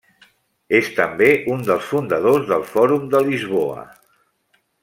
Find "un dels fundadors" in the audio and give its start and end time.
1.55-2.49